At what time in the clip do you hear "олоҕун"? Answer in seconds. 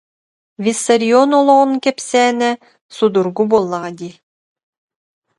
1.39-1.71